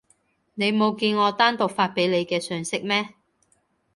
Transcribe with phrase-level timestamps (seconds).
[0.55, 3.09] 你冇見我單獨發畀你嘅訊息咩？